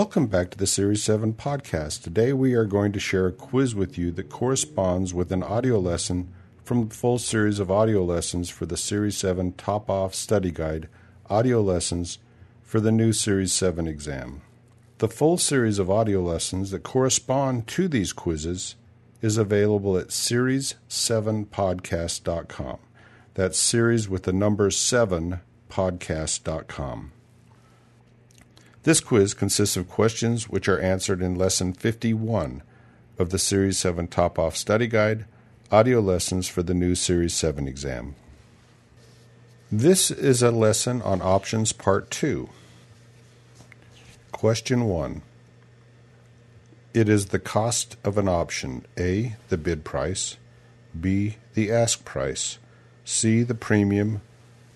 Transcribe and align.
Welcome 0.00 0.28
back 0.28 0.48
to 0.52 0.56
the 0.56 0.66
Series 0.66 1.04
7 1.04 1.34
podcast. 1.34 2.02
Today 2.02 2.32
we 2.32 2.54
are 2.54 2.64
going 2.64 2.90
to 2.92 2.98
share 2.98 3.26
a 3.26 3.32
quiz 3.32 3.74
with 3.74 3.98
you 3.98 4.10
that 4.12 4.30
corresponds 4.30 5.12
with 5.12 5.30
an 5.30 5.42
audio 5.42 5.78
lesson 5.78 6.32
from 6.64 6.88
the 6.88 6.94
full 6.94 7.18
series 7.18 7.58
of 7.58 7.70
audio 7.70 8.02
lessons 8.02 8.48
for 8.48 8.64
the 8.64 8.78
Series 8.78 9.18
7 9.18 9.52
Top 9.52 9.90
Off 9.90 10.14
Study 10.14 10.52
Guide 10.52 10.88
audio 11.28 11.60
lessons 11.60 12.16
for 12.62 12.80
the 12.80 12.90
new 12.90 13.12
Series 13.12 13.52
7 13.52 13.86
exam. 13.86 14.40
The 14.96 15.08
full 15.08 15.36
series 15.36 15.78
of 15.78 15.90
audio 15.90 16.22
lessons 16.22 16.70
that 16.70 16.82
correspond 16.82 17.66
to 17.66 17.86
these 17.86 18.14
quizzes 18.14 18.76
is 19.20 19.36
available 19.36 19.98
at 19.98 20.08
series7podcast.com. 20.08 22.78
That's 23.34 23.58
series 23.58 24.08
with 24.08 24.22
the 24.22 24.32
number 24.32 24.70
7 24.70 25.40
podcast.com. 25.68 27.12
This 28.82 29.00
quiz 29.00 29.34
consists 29.34 29.76
of 29.76 29.90
questions 29.90 30.48
which 30.48 30.66
are 30.66 30.80
answered 30.80 31.20
in 31.20 31.34
Lesson 31.34 31.74
51 31.74 32.62
of 33.18 33.28
the 33.28 33.38
Series 33.38 33.76
7 33.78 34.08
Top 34.08 34.38
Off 34.38 34.56
Study 34.56 34.86
Guide, 34.86 35.26
audio 35.70 36.00
lessons 36.00 36.48
for 36.48 36.62
the 36.62 36.72
new 36.72 36.94
Series 36.94 37.34
7 37.34 37.68
exam. 37.68 38.14
This 39.70 40.10
is 40.10 40.42
a 40.42 40.50
lesson 40.50 41.02
on 41.02 41.20
options 41.20 41.74
part 41.74 42.10
2. 42.10 42.48
Question 44.32 44.86
1. 44.86 45.20
It 46.94 47.06
is 47.06 47.26
the 47.26 47.38
cost 47.38 47.98
of 48.02 48.16
an 48.16 48.28
option 48.28 48.86
A, 48.98 49.36
the 49.50 49.58
bid 49.58 49.84
price, 49.84 50.38
B, 50.98 51.36
the 51.52 51.70
ask 51.70 52.06
price, 52.06 52.58
C, 53.04 53.42
the 53.42 53.54
premium, 53.54 54.22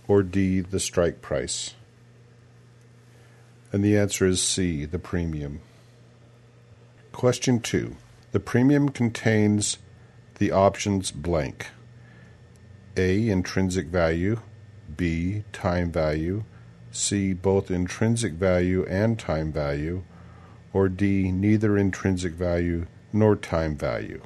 or 0.06 0.22
D, 0.22 0.60
the 0.60 0.78
strike 0.78 1.22
price. 1.22 1.72
And 3.75 3.84
the 3.84 3.98
answer 3.98 4.25
is 4.25 4.41
C, 4.41 4.84
the 4.84 5.00
premium. 5.00 5.61
Question 7.11 7.58
2. 7.58 7.97
The 8.31 8.39
premium 8.39 8.91
contains 8.91 9.78
the 10.39 10.53
options 10.53 11.11
blank 11.11 11.70
A, 12.97 13.28
intrinsic 13.28 13.89
value, 13.89 14.39
B, 14.97 15.42
time 15.53 15.91
value, 15.91 16.44
C, 16.92 17.33
both 17.33 17.69
intrinsic 17.69 18.34
value 18.34 18.86
and 18.86 19.19
time 19.19 19.50
value, 19.50 20.05
or 20.72 20.88
D, 20.88 21.33
neither 21.33 21.77
intrinsic 21.77 22.34
value 22.34 22.86
nor 23.12 23.34
time 23.34 23.77
value. 23.77 24.22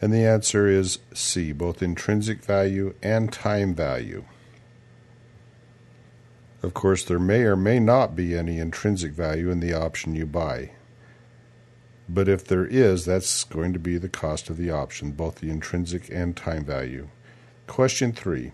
And 0.00 0.12
the 0.12 0.24
answer 0.24 0.68
is 0.68 1.00
C, 1.12 1.50
both 1.50 1.82
intrinsic 1.82 2.44
value 2.44 2.94
and 3.02 3.32
time 3.32 3.74
value. 3.74 4.22
Of 6.62 6.74
course, 6.74 7.04
there 7.04 7.18
may 7.18 7.42
or 7.42 7.56
may 7.56 7.80
not 7.80 8.14
be 8.14 8.36
any 8.36 8.58
intrinsic 8.58 9.12
value 9.12 9.50
in 9.50 9.60
the 9.60 9.74
option 9.74 10.14
you 10.14 10.26
buy. 10.26 10.70
But 12.08 12.28
if 12.28 12.44
there 12.44 12.66
is, 12.66 13.04
that's 13.04 13.44
going 13.44 13.72
to 13.72 13.78
be 13.78 13.98
the 13.98 14.08
cost 14.08 14.48
of 14.48 14.56
the 14.56 14.70
option, 14.70 15.12
both 15.12 15.36
the 15.36 15.50
intrinsic 15.50 16.08
and 16.10 16.36
time 16.36 16.64
value. 16.64 17.08
Question 17.66 18.12
3. 18.12 18.52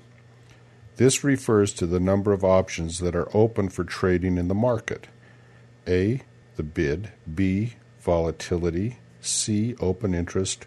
This 0.96 1.22
refers 1.22 1.72
to 1.74 1.86
the 1.86 2.00
number 2.00 2.32
of 2.32 2.44
options 2.44 2.98
that 3.00 3.14
are 3.14 3.28
open 3.36 3.68
for 3.68 3.84
trading 3.84 4.38
in 4.38 4.48
the 4.48 4.54
market. 4.54 5.06
A. 5.86 6.22
The 6.56 6.62
bid. 6.62 7.12
B. 7.32 7.74
Volatility. 8.00 8.98
C. 9.20 9.74
Open 9.80 10.14
interest. 10.14 10.66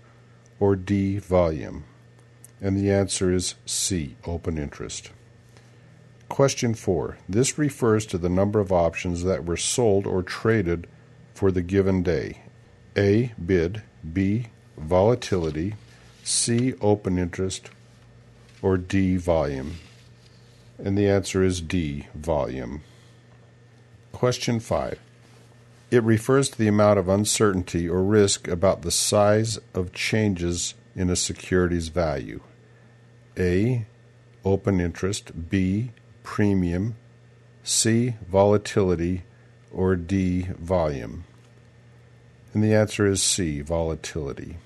Or 0.59 0.76
D. 0.76 1.17
Volume. 1.17 1.86
And 2.61 2.77
the 2.77 2.92
answer 2.92 3.32
is 3.32 3.55
C. 3.65 4.15
Open 4.26 4.58
interest. 4.58 5.11
Question 6.31 6.75
4. 6.75 7.17
This 7.27 7.58
refers 7.58 8.05
to 8.05 8.17
the 8.17 8.30
number 8.30 8.61
of 8.61 8.71
options 8.71 9.25
that 9.25 9.43
were 9.43 9.58
sold 9.58 10.08
or 10.08 10.23
traded 10.23 10.87
for 11.33 11.52
the 11.52 11.61
given 11.61 12.03
day. 12.03 12.43
A. 12.95 13.33
Bid. 13.45 13.81
B. 14.14 14.47
Volatility. 14.77 15.75
C. 16.23 16.73
Open 16.80 17.17
interest. 17.17 17.70
Or 18.61 18.77
D. 18.77 19.17
Volume. 19.17 19.75
And 20.81 20.97
the 20.97 21.09
answer 21.09 21.43
is 21.43 21.59
D. 21.59 22.08
Volume. 22.15 22.81
Question 24.14 24.61
5. 24.61 24.97
It 25.91 26.02
refers 26.02 26.49
to 26.52 26.58
the 26.58 26.70
amount 26.70 26.97
of 26.97 27.09
uncertainty 27.09 27.89
or 27.89 28.02
risk 28.02 28.47
about 28.47 28.83
the 28.83 28.91
size 28.91 29.59
of 29.73 29.91
changes 29.91 30.75
in 30.95 31.09
a 31.09 31.17
security's 31.17 31.89
value. 31.89 32.39
A. 33.37 33.86
Open 34.45 34.80
interest. 34.80 35.49
B 35.49 35.91
premium, 36.23 36.95
C, 37.64 38.15
volatility, 38.27 39.23
or 39.71 39.95
D, 39.95 40.48
volume? 40.58 41.23
And 42.54 42.64
the 42.64 42.73
answer 42.73 43.05
is 43.05 43.23
C, 43.23 43.61
volatility. 43.61 44.58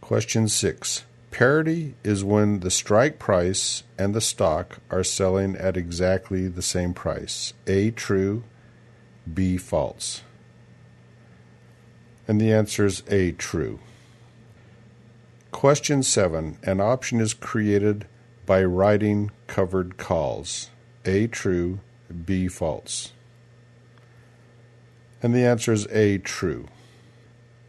Question 0.00 0.48
6. 0.48 1.04
Parity 1.30 1.94
is 2.02 2.24
when 2.24 2.60
the 2.60 2.70
strike 2.70 3.18
price 3.18 3.84
and 3.96 4.14
the 4.14 4.20
stock 4.20 4.80
are 4.90 5.04
selling 5.04 5.54
at 5.56 5.76
exactly 5.76 6.48
the 6.48 6.62
same 6.62 6.92
price. 6.92 7.52
A, 7.66 7.90
true, 7.92 8.42
B, 9.32 9.56
false. 9.56 10.22
And 12.26 12.40
the 12.40 12.52
answer 12.52 12.84
is 12.84 13.02
A, 13.08 13.32
true. 13.32 13.78
Question 15.52 16.02
7. 16.02 16.58
An 16.64 16.80
option 16.80 17.20
is 17.20 17.34
created 17.34 18.06
by 18.50 18.64
writing 18.64 19.30
covered 19.46 19.96
calls 19.96 20.70
A 21.04 21.28
true, 21.28 21.78
B 22.26 22.48
false. 22.48 23.12
And 25.22 25.32
the 25.32 25.46
answer 25.46 25.72
is 25.72 25.86
A 25.92 26.18
true. 26.18 26.66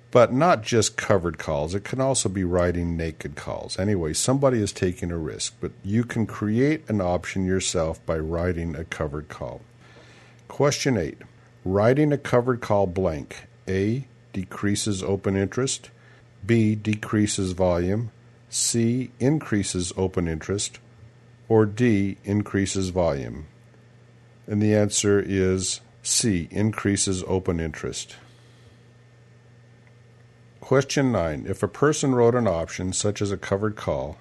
But 0.09 0.34
not 0.34 0.64
just 0.64 0.97
covered 0.97 1.38
calls, 1.38 1.75
it 1.75 1.84
can 1.84 2.02
also 2.02 2.30
be 2.30 2.44
writing 2.44 2.97
naked 2.97 3.36
calls. 3.36 3.78
Anyway, 3.78 4.14
somebody 4.14 4.59
is 4.59 4.72
taking 4.72 5.12
a 5.12 5.20
risk, 5.20 5.53
but 5.62 5.72
you 5.84 6.03
can 6.03 6.25
create 6.25 6.90
an 6.90 7.00
option 7.00 7.46
yourself 7.46 8.03
by 8.08 8.18
writing 8.18 8.75
a 8.75 8.84
covered 8.84 9.30
call. 9.30 9.62
Question 10.47 10.97
8. 10.97 11.20
Writing 11.64 12.12
a 12.12 12.18
covered 12.18 12.59
call 12.59 12.88
blank. 12.88 13.46
A 13.68 14.08
decreases 14.34 15.03
open 15.03 15.38
interest, 15.38 15.91
B 16.44 16.74
decreases 16.74 17.52
volume, 17.52 18.09
C 18.54 19.12
increases 19.18 19.94
open 19.96 20.28
interest, 20.28 20.80
or 21.48 21.66
D 21.66 22.18
increases 22.26 22.90
volume? 22.90 23.48
And 24.46 24.62
the 24.62 24.76
answer 24.76 25.24
is 25.26 25.80
C 26.04 26.50
increases 26.52 27.24
open 27.28 27.62
interest. 27.62 28.18
Question 30.60 31.14
9. 31.14 31.46
If 31.48 31.64
a 31.64 31.68
person 31.70 32.14
wrote 32.14 32.36
an 32.36 32.46
option, 32.46 32.92
such 32.92 33.22
as 33.22 33.32
a 33.32 33.38
covered 33.38 33.78
call, 33.78 34.18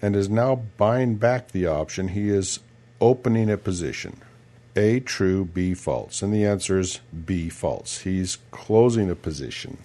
and 0.00 0.14
is 0.14 0.28
now 0.28 0.62
buying 0.76 1.16
back 1.16 1.50
the 1.50 1.66
option, 1.66 2.08
he 2.08 2.30
is 2.30 2.60
opening 3.00 3.50
a 3.50 3.56
position. 3.56 4.18
A 4.76 5.00
true, 5.00 5.44
B 5.44 5.74
false. 5.74 6.22
And 6.22 6.32
the 6.32 6.46
answer 6.46 6.78
is 6.78 7.00
B 7.26 7.48
false. 7.48 7.98
He's 7.98 8.38
closing 8.52 9.10
a 9.10 9.16
position. 9.16 9.78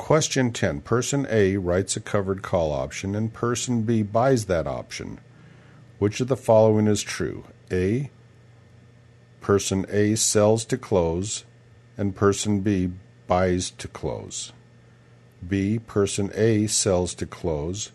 Question 0.00 0.50
10. 0.50 0.80
Person 0.80 1.26
A 1.30 1.58
writes 1.58 1.94
a 1.94 2.00
covered 2.00 2.42
call 2.42 2.72
option 2.72 3.14
and 3.14 3.32
person 3.32 3.82
B 3.82 4.02
buys 4.02 4.46
that 4.46 4.66
option. 4.66 5.20
Which 5.98 6.20
of 6.20 6.28
the 6.28 6.38
following 6.38 6.86
is 6.86 7.02
true? 7.02 7.44
A. 7.70 8.10
Person 9.42 9.84
A 9.90 10.16
sells 10.16 10.64
to 10.64 10.78
close 10.78 11.44
and 11.98 12.16
person 12.16 12.60
B 12.60 12.90
buys 13.28 13.70
to 13.72 13.86
close. 13.88 14.52
B. 15.46 15.78
Person 15.78 16.30
A 16.34 16.66
sells 16.66 17.14
to 17.14 17.26
close 17.26 17.92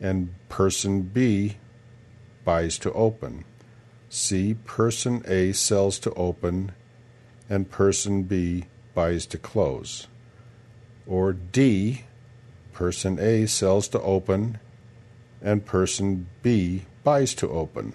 and 0.00 0.34
person 0.48 1.02
B 1.02 1.58
buys 2.44 2.78
to 2.78 2.92
open. 2.94 3.44
C. 4.08 4.54
Person 4.64 5.22
A 5.28 5.52
sells 5.52 5.98
to 6.00 6.12
open 6.14 6.72
and 7.50 7.70
person 7.70 8.22
B 8.22 8.64
buys 8.94 9.26
to 9.26 9.38
close. 9.38 10.08
Or 11.06 11.32
D, 11.32 12.04
person 12.72 13.18
A 13.18 13.46
sells 13.46 13.88
to 13.88 14.00
open 14.00 14.58
and 15.42 15.66
person 15.66 16.26
B 16.42 16.84
buys 17.04 17.34
to 17.34 17.50
open. 17.50 17.92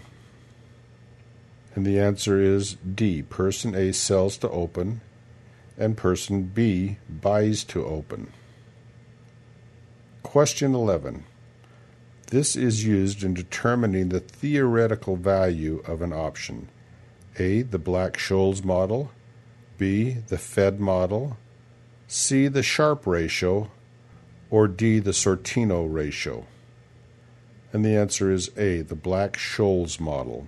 And 1.75 1.85
the 1.85 1.99
answer 1.99 2.39
is 2.41 2.75
D, 2.75 3.21
person 3.23 3.73
A 3.75 3.91
sells 3.93 4.37
to 4.37 4.49
open 4.49 5.01
and 5.77 5.95
person 5.95 6.43
B 6.43 6.97
buys 7.09 7.63
to 7.65 7.85
open. 7.85 8.31
Question 10.23 10.75
11. 10.75 11.23
This 12.27 12.55
is 12.55 12.85
used 12.85 13.23
in 13.23 13.33
determining 13.33 14.09
the 14.09 14.19
theoretical 14.19 15.15
value 15.15 15.81
of 15.87 16.03
an 16.03 16.13
option. 16.13 16.67
A. 17.39 17.63
The 17.63 17.79
Black 17.79 18.17
Scholes 18.17 18.63
model. 18.63 19.11
B. 19.79 20.17
The 20.27 20.37
Fed 20.37 20.79
model. 20.79 21.37
C. 22.11 22.47
The 22.47 22.63
Sharpe 22.63 23.05
ratio, 23.05 23.69
or 24.49 24.67
D. 24.67 24.97
The 24.97 25.11
Sortino 25.11 25.85
ratio? 25.87 26.47
And 27.71 27.85
the 27.85 27.95
answer 27.95 28.31
is 28.31 28.49
A. 28.57 28.81
The 28.81 28.95
Black 28.95 29.33
Scholes 29.33 29.99
model. 29.99 30.47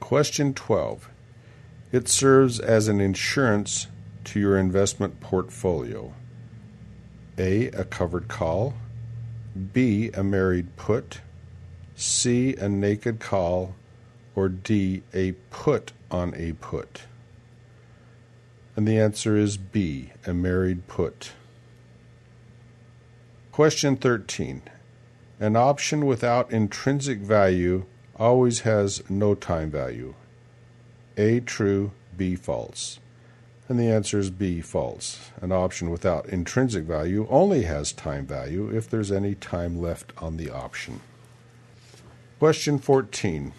Question 0.00 0.54
12. 0.54 1.10
It 1.92 2.08
serves 2.08 2.58
as 2.58 2.88
an 2.88 3.02
insurance 3.02 3.88
to 4.24 4.40
your 4.40 4.56
investment 4.56 5.20
portfolio. 5.20 6.14
A. 7.36 7.66
A 7.66 7.84
covered 7.84 8.28
call. 8.28 8.72
B. 9.74 10.10
A 10.14 10.24
married 10.24 10.74
put. 10.76 11.20
C. 11.96 12.54
A 12.54 12.66
naked 12.66 13.20
call. 13.20 13.74
Or 14.34 14.48
D. 14.48 15.02
A 15.12 15.32
put 15.50 15.92
on 16.10 16.34
a 16.34 16.54
put. 16.54 17.02
And 18.78 18.86
the 18.86 19.00
answer 19.00 19.36
is 19.36 19.56
B. 19.56 20.12
A 20.24 20.32
married 20.32 20.86
put. 20.86 21.32
Question 23.50 23.96
13. 23.96 24.62
An 25.40 25.56
option 25.56 26.06
without 26.06 26.52
intrinsic 26.52 27.18
value 27.18 27.86
always 28.14 28.60
has 28.60 29.02
no 29.10 29.34
time 29.34 29.72
value. 29.72 30.14
A 31.16 31.40
true, 31.40 31.90
B 32.16 32.36
false. 32.36 33.00
And 33.68 33.80
the 33.80 33.90
answer 33.90 34.20
is 34.20 34.30
B 34.30 34.60
false. 34.60 35.32
An 35.40 35.50
option 35.50 35.90
without 35.90 36.28
intrinsic 36.28 36.84
value 36.84 37.26
only 37.28 37.64
has 37.64 37.90
time 37.90 38.26
value 38.26 38.68
if 38.68 38.88
there's 38.88 39.10
any 39.10 39.34
time 39.34 39.80
left 39.80 40.12
on 40.18 40.36
the 40.36 40.50
option. 40.50 41.00
Question 42.38 42.78
14. 42.78 43.52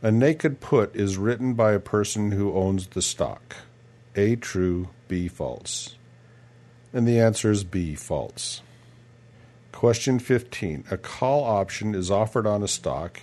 A 0.00 0.12
naked 0.12 0.60
put 0.60 0.94
is 0.94 1.18
written 1.18 1.54
by 1.54 1.72
a 1.72 1.80
person 1.80 2.30
who 2.30 2.54
owns 2.54 2.86
the 2.86 3.02
stock. 3.02 3.56
A 4.18 4.36
true, 4.36 4.88
B 5.06 5.28
false. 5.28 5.94
And 6.92 7.06
the 7.06 7.20
answer 7.20 7.50
is 7.50 7.64
B 7.64 7.94
false. 7.94 8.62
Question 9.72 10.18
15. 10.18 10.84
A 10.90 10.96
call 10.96 11.44
option 11.44 11.94
is 11.94 12.10
offered 12.10 12.46
on 12.46 12.62
a 12.62 12.68
stock 12.68 13.20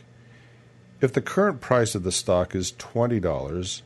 if 1.02 1.12
the 1.12 1.22
current 1.22 1.60
price 1.60 1.94
of 1.94 2.04
the 2.04 2.12
stock 2.12 2.56
is 2.56 2.72
$20 2.72 3.82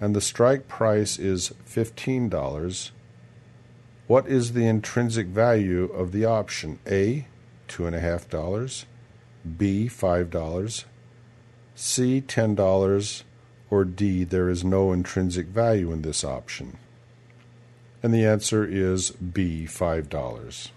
and 0.00 0.14
the 0.14 0.20
strike 0.20 0.68
price 0.68 1.18
is 1.18 1.52
$15, 1.66 2.90
what 4.06 4.26
is 4.28 4.52
the 4.52 4.66
intrinsic 4.66 5.26
value 5.26 5.84
of 5.84 6.12
the 6.12 6.24
option? 6.24 6.78
A. 6.86 7.26
$2.5, 7.68 8.84
B. 9.56 9.88
$5, 9.88 10.84
C. 11.74 12.20
$10, 12.20 13.22
or 13.70 13.84
D. 13.84 14.24
There 14.24 14.48
is 14.48 14.64
no 14.64 14.92
intrinsic 14.92 15.46
value 15.46 15.92
in 15.92 16.02
this 16.02 16.24
option? 16.24 16.76
And 18.02 18.12
the 18.12 18.24
answer 18.24 18.64
is 18.64 19.10
B. 19.10 19.66
$5. 19.66 20.70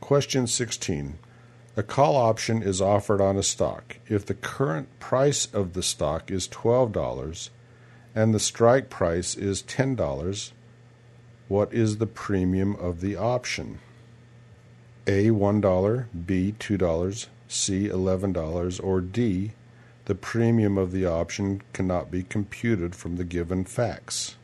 Question 0.00 0.46
16. 0.46 1.18
A 1.76 1.82
call 1.82 2.16
option 2.16 2.62
is 2.62 2.80
offered 2.80 3.20
on 3.20 3.36
a 3.36 3.42
stock 3.42 3.96
if 4.08 4.24
the 4.26 4.34
current 4.34 4.88
price 5.00 5.46
of 5.46 5.72
the 5.72 5.82
stock 5.82 6.30
is 6.30 6.46
$12 6.48 7.50
and 8.14 8.32
the 8.32 8.40
strike 8.40 8.90
price 8.90 9.34
is 9.34 9.62
$10. 9.62 10.52
What 11.48 11.72
is 11.72 11.98
the 11.98 12.06
premium 12.06 12.76
of 12.76 13.00
the 13.00 13.16
option? 13.16 13.80
A. 15.06 15.30
$1, 15.30 16.06
B. 16.26 16.54
$2, 16.58 17.26
C. 17.48 17.88
$11, 17.88 18.84
or 18.84 19.00
D. 19.00 19.52
The 20.06 20.14
premium 20.14 20.76
of 20.76 20.92
the 20.92 21.06
option 21.06 21.62
cannot 21.72 22.10
be 22.10 22.22
computed 22.22 22.94
from 22.94 23.16
the 23.16 23.24
given 23.24 23.64
facts. 23.64 24.36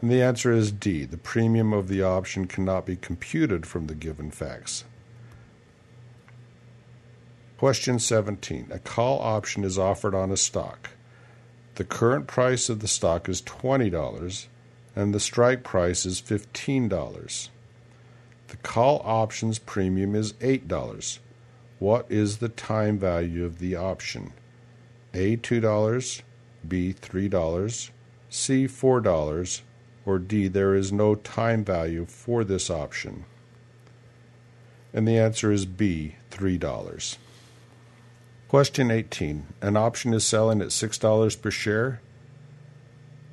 And 0.00 0.10
the 0.10 0.20
answer 0.20 0.52
is 0.52 0.72
D. 0.72 1.04
The 1.04 1.16
premium 1.16 1.72
of 1.72 1.88
the 1.88 2.02
option 2.02 2.46
cannot 2.46 2.84
be 2.84 2.96
computed 2.96 3.64
from 3.64 3.86
the 3.86 3.94
given 3.94 4.30
facts. 4.30 4.84
Question 7.56 7.98
17. 7.98 8.68
A 8.72 8.80
call 8.80 9.20
option 9.20 9.62
is 9.62 9.78
offered 9.78 10.14
on 10.14 10.32
a 10.32 10.36
stock. 10.36 10.90
The 11.76 11.84
current 11.84 12.26
price 12.26 12.68
of 12.68 12.80
the 12.80 12.88
stock 12.88 13.28
is 13.28 13.40
$20 13.40 14.46
and 14.94 15.14
the 15.14 15.20
strike 15.20 15.62
price 15.62 16.04
is 16.04 16.20
$15. 16.20 17.48
The 18.48 18.56
call 18.58 19.00
option's 19.04 19.58
premium 19.58 20.14
is 20.14 20.34
$8. 20.34 21.18
What 21.82 22.06
is 22.08 22.38
the 22.38 22.48
time 22.48 22.96
value 22.96 23.44
of 23.44 23.58
the 23.58 23.74
option? 23.74 24.34
A 25.14 25.36
$2, 25.36 26.22
B 26.68 26.94
$3, 26.94 27.90
C 28.30 28.66
$4, 28.68 29.60
or 30.06 30.18
D, 30.20 30.46
there 30.46 30.76
is 30.76 30.92
no 30.92 31.16
time 31.16 31.64
value 31.64 32.06
for 32.06 32.44
this 32.44 32.70
option? 32.70 33.24
And 34.94 35.08
the 35.08 35.18
answer 35.18 35.50
is 35.50 35.66
B, 35.66 36.14
$3. 36.30 37.16
Question 38.46 38.92
18. 38.92 39.46
An 39.60 39.76
option 39.76 40.14
is 40.14 40.24
selling 40.24 40.60
at 40.62 40.68
$6 40.68 41.42
per 41.42 41.50
share, 41.50 42.00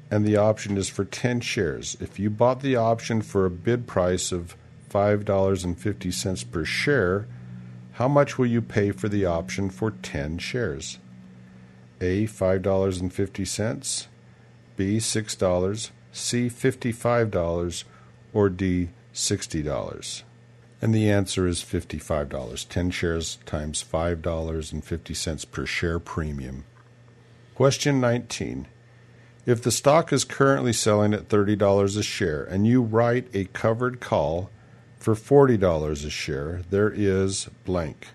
and 0.09 0.25
the 0.25 0.37
option 0.37 0.75
is 0.75 0.89
for 0.89 1.05
10 1.05 1.41
shares. 1.41 1.95
If 1.99 2.17
you 2.17 2.31
bought 2.31 2.61
the 2.61 2.77
option 2.77 3.21
for 3.21 3.45
a 3.45 3.51
bid 3.51 3.85
price 3.85 4.31
of 4.31 4.57
$5.50 4.89 6.51
per 6.51 6.65
share, 6.65 7.27
how 7.99 8.07
much 8.07 8.37
will 8.37 8.45
you 8.45 8.61
pay 8.61 8.91
for 8.91 9.09
the 9.09 9.25
option 9.25 9.69
for 9.69 9.91
10 9.91 10.37
shares? 10.37 10.99
A. 11.99 12.27
$5.50, 12.27 14.07
B. 14.77 14.97
$6, 14.99 15.89
C, 16.13 16.47
$55, 16.47 17.83
or 18.31 18.49
D, 18.49 18.87
$60? 19.13 20.23
And 20.81 20.95
the 20.95 21.11
answer 21.11 21.45
is 21.45 21.61
$55. 21.61 22.69
10 22.69 22.89
shares 22.89 23.37
times 23.45 23.83
$5.50 23.83 25.51
per 25.51 25.65
share 25.65 25.99
premium. 25.99 26.63
Question 27.53 27.99
19. 27.99 28.67
If 29.45 29.61
the 29.61 29.71
stock 29.71 30.13
is 30.13 30.23
currently 30.23 30.71
selling 30.71 31.13
at 31.13 31.27
$30 31.27 31.97
a 31.97 32.03
share 32.03 32.45
and 32.45 32.65
you 32.65 32.81
write 32.81 33.27
a 33.33 33.43
covered 33.51 33.99
call 33.99 34.49
for 34.99 35.15
$40 35.15 36.05
a 36.05 36.09
share, 36.09 36.61
there 36.69 36.91
is 36.93 37.49
blank. 37.65 38.09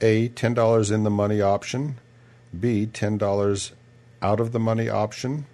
A. 0.00 0.28
$10 0.28 0.92
in 0.92 1.02
the 1.02 1.10
money 1.10 1.40
option. 1.40 1.98
B. 2.58 2.86
$10 2.86 3.72
out 4.22 4.40
of 4.40 4.52
the 4.52 4.60
money 4.60 4.88
option. 4.88 5.46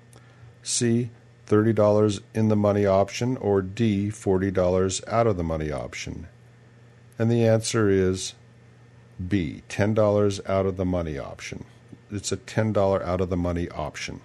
C. 0.62 1.10
$30 1.50 2.20
in 2.32 2.48
the 2.48 2.56
money 2.56 2.86
option, 2.86 3.36
or 3.38 3.60
D, 3.60 4.08
$40 4.08 5.08
out 5.08 5.26
of 5.26 5.36
the 5.36 5.42
money 5.42 5.72
option? 5.72 6.28
And 7.18 7.28
the 7.28 7.44
answer 7.44 7.90
is 7.90 8.34
B, 9.28 9.62
$10 9.68 10.48
out 10.48 10.66
of 10.66 10.76
the 10.76 10.84
money 10.84 11.18
option. 11.18 11.64
It's 12.10 12.30
a 12.30 12.36
$10 12.36 13.02
out 13.04 13.20
of 13.20 13.30
the 13.30 13.36
money 13.36 13.68
option. 13.68 14.20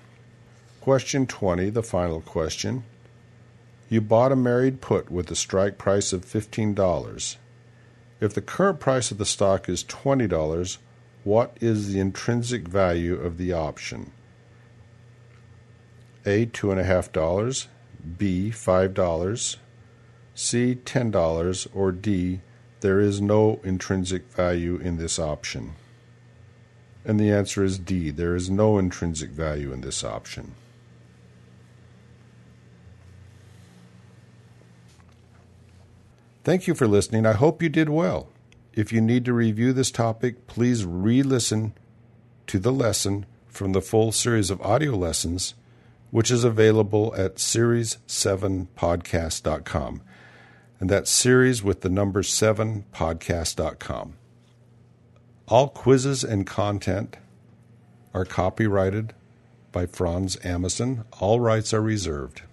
Question 0.81 1.25
20, 1.25 1.71
the 1.71 1.81
final 1.81 2.21
question. 2.21 2.83
You 3.87 4.01
bought 4.01 4.31
a 4.31 4.35
married 4.35 4.81
put 4.81 5.11
with 5.11 5.29
a 5.29 5.35
strike 5.35 5.77
price 5.77 6.11
of 6.11 6.25
$15. 6.25 7.37
If 8.19 8.33
the 8.33 8.41
current 8.41 8.79
price 8.79 9.11
of 9.11 9.17
the 9.17 9.25
stock 9.25 9.69
is 9.69 9.83
$20, 9.83 10.77
what 11.23 11.57
is 11.61 11.91
the 11.91 11.99
intrinsic 11.99 12.67
value 12.67 13.15
of 13.15 13.37
the 13.37 13.53
option? 13.53 14.11
A. 16.25 16.47
$2.5, 16.47 17.67
B. 18.17 18.49
$5, 18.49 19.55
C. 20.33 20.77
$10, 20.83 21.67
or 21.73 21.91
D. 21.91 22.41
There 22.81 22.99
is 22.99 23.21
no 23.21 23.59
intrinsic 23.63 24.31
value 24.31 24.77
in 24.77 24.97
this 24.97 25.19
option. 25.19 25.75
And 27.03 27.19
the 27.19 27.31
answer 27.31 27.63
is 27.63 27.77
D. 27.77 28.09
There 28.09 28.35
is 28.35 28.49
no 28.49 28.79
intrinsic 28.79 29.29
value 29.29 29.71
in 29.71 29.81
this 29.81 30.03
option. 30.03 30.55
Thank 36.45 36.67
you 36.67 36.75
for 36.75 36.87
listening. 36.87 37.25
I 37.25 37.33
hope 37.33 37.61
you 37.61 37.67
did 37.67 37.89
well. 37.89 38.29
If 38.73 38.93
you 38.93 39.01
need 39.01 39.25
to 39.25 39.33
review 39.33 39.73
this 39.73 39.91
topic, 39.91 40.47
please 40.47 40.85
re 40.85 41.21
listen 41.21 41.73
to 42.47 42.59
the 42.59 42.71
lesson 42.71 43.25
from 43.47 43.73
the 43.73 43.81
full 43.81 44.13
series 44.13 44.49
of 44.49 44.61
audio 44.61 44.95
lessons 44.95 45.55
which 46.15 46.31
is 46.31 46.45
available 46.45 47.13
at 47.17 47.35
series7podcast.com. 47.35 50.01
And 50.79 50.89
that's 50.89 51.11
series 51.11 51.61
with 51.61 51.81
the 51.81 51.89
number 51.89 52.23
7 52.23 52.85
podcast.com. 52.93 54.13
All 55.49 55.67
quizzes 55.67 56.23
and 56.23 56.47
content 56.47 57.17
are 58.13 58.23
copyrighted 58.23 59.13
by 59.73 59.87
Franz 59.87 60.37
Amason. 60.37 61.03
All 61.19 61.41
rights 61.41 61.73
are 61.73 61.81
reserved. 61.81 62.43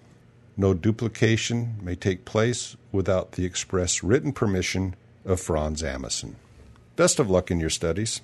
No 0.55 0.73
duplication 0.73 1.77
may 1.81 1.95
take 1.95 2.25
place 2.25 2.77
without 2.91 3.33
the 3.33 3.45
express 3.45 4.03
written 4.03 4.33
permission 4.33 4.95
of 5.25 5.39
Franz 5.39 5.81
Amason. 5.81 6.35
Best 6.95 7.19
of 7.19 7.29
luck 7.29 7.49
in 7.49 7.59
your 7.59 7.71
studies. 7.71 8.21